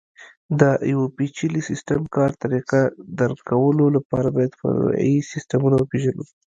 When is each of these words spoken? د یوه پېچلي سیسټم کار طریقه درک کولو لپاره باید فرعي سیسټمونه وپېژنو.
د 0.59 0.61
یوه 0.91 1.07
پېچلي 1.17 1.61
سیسټم 1.69 2.01
کار 2.15 2.31
طریقه 2.43 2.79
درک 3.19 3.39
کولو 3.49 3.85
لپاره 3.97 4.27
باید 4.35 4.53
فرعي 4.59 5.15
سیسټمونه 5.33 5.75
وپېژنو. 5.77 6.23